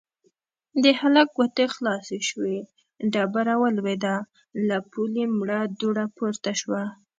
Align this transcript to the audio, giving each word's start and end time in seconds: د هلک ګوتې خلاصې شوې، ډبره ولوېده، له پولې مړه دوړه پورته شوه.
د 0.83 0.85
هلک 0.99 1.27
ګوتې 1.37 1.65
خلاصې 1.75 2.19
شوې، 2.29 2.57
ډبره 3.13 3.55
ولوېده، 3.61 4.15
له 4.67 4.77
پولې 4.91 5.23
مړه 5.37 5.59
دوړه 5.79 6.05
پورته 6.15 6.51
شوه. 6.59 6.83